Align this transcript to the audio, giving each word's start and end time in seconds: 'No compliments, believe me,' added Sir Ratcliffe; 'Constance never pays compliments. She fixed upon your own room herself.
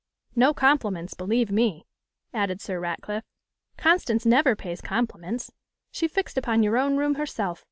'No 0.35 0.51
compliments, 0.51 1.13
believe 1.13 1.51
me,' 1.51 1.85
added 2.33 2.59
Sir 2.59 2.79
Ratcliffe; 2.79 3.23
'Constance 3.77 4.25
never 4.25 4.55
pays 4.55 4.81
compliments. 4.81 5.51
She 5.91 6.07
fixed 6.07 6.39
upon 6.39 6.63
your 6.63 6.79
own 6.79 6.97
room 6.97 7.13
herself. 7.21 7.59